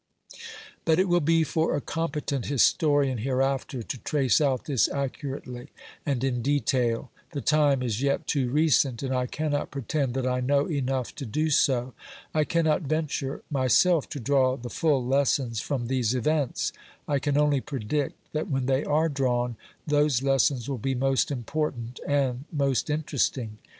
[0.83, 5.69] But it will be for a competent historian hereafter to trace out this accurately
[6.07, 10.39] and in detail; the time is yet too recent, and I cannot pretend that I
[10.39, 11.93] know enough to do so.
[12.33, 16.73] I cannot venture myself to draw the full lessons from these events;
[17.07, 19.55] I can only predict that when they are drawn,
[19.85, 23.59] those lessons will be most important, and most interesting.